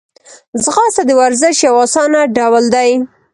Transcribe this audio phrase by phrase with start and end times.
[0.63, 2.91] ځغاسته د ورزش یو آسانه ډول دی